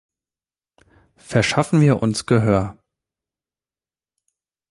Verschaffen 1.17 1.79
wir 1.79 2.01
uns 2.01 2.25
Gehör! 2.25 2.75